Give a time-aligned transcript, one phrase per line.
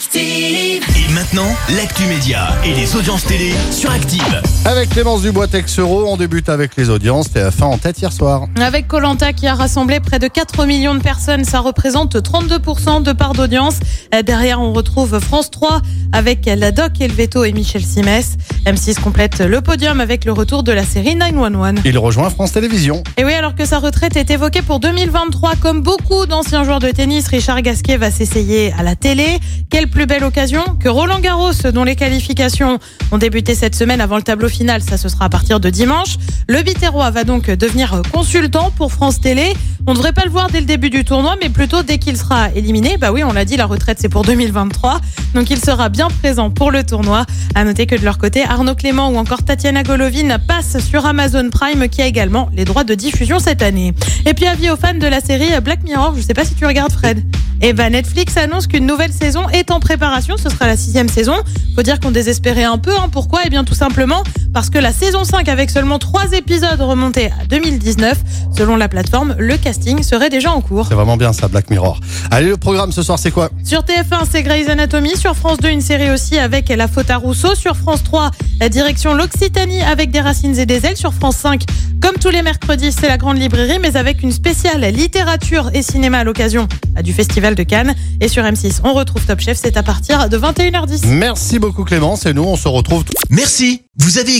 [0.00, 0.82] Active.
[0.96, 4.40] Et maintenant, l'actu média et les audiences télé sur Active.
[4.64, 7.28] Avec Clémence Dubois Texero, on débute avec les audiences.
[7.28, 8.46] TF1 en tête hier soir.
[8.58, 13.12] Avec Colanta qui a rassemblé près de 4 millions de personnes, ça représente 32% de
[13.12, 13.76] part d'audience.
[14.14, 18.38] Euh, Derrière, on retrouve France 3 avec la Doc Elveto et Michel Simès.
[18.64, 21.80] M6 complète le podium avec le retour de la série 911.
[21.84, 23.02] Il rejoint France Télévisions.
[23.18, 26.90] Et oui, alors que sa retraite est évoquée pour 2023, comme beaucoup d'anciens joueurs de
[26.90, 29.38] tennis, Richard Gasquet va s'essayer à la télé.
[29.68, 32.78] Quelle plus belle occasion que Roland Garros, dont les qualifications
[33.12, 34.82] ont débuté cette semaine avant le tableau final.
[34.82, 36.16] Ça, ce sera à partir de dimanche.
[36.48, 39.54] Le Biterrois va donc devenir consultant pour France Télé.
[39.86, 42.16] On ne devrait pas le voir dès le début du tournoi, mais plutôt dès qu'il
[42.16, 42.96] sera éliminé.
[42.96, 45.00] Bah oui, on l'a dit, la retraite c'est pour 2023.
[45.34, 47.26] Donc il sera bien présent pour le tournoi.
[47.54, 51.50] À noter que de leur côté, Arnaud Clément ou encore Tatiana Golovin passent sur Amazon
[51.50, 53.94] Prime, qui a également les droits de diffusion cette année.
[54.26, 56.66] Et puis avis aux fans de la série Black Mirror, je sais pas si tu
[56.66, 57.24] regardes Fred.
[57.62, 60.36] Et ben Netflix annonce qu'une nouvelle saison est en préparation.
[60.38, 61.34] Ce sera la sixième saison.
[61.74, 62.92] Faut dire qu'on désespérait un peu.
[62.92, 63.08] Hein.
[63.12, 63.40] Pourquoi?
[63.44, 67.44] Eh bien tout simplement parce que la saison 5 avec seulement trois épisodes remontés à
[67.46, 68.18] 2019,
[68.56, 70.86] selon la plateforme, le casting serait déjà en cours.
[70.88, 72.00] C'est vraiment bien ça, Black Mirror.
[72.30, 73.50] Allez, le programme ce soir, c'est quoi?
[73.64, 75.16] Sur TF1, c'est Grey's Anatomy.
[75.16, 77.54] Sur France 2, une série aussi avec La faute à Rousseau.
[77.54, 80.96] Sur France 3, la direction l'Occitanie avec des racines et des ailes.
[80.96, 81.64] Sur France 5,
[82.00, 86.18] comme tous les mercredis, c'est la grande librairie, mais avec une spéciale littérature et cinéma
[86.18, 86.66] à l'occasion
[87.02, 87.94] du Festival de Cannes.
[88.20, 89.58] Et sur M6, on retrouve Top Chef.
[89.60, 91.06] C'est à partir de 21h10.
[91.06, 93.82] Merci beaucoup Clémence et nous on se retrouve Merci.
[93.98, 94.39] Vous avez